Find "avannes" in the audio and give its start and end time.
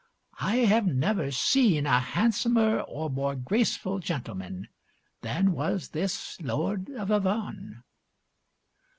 7.11-7.83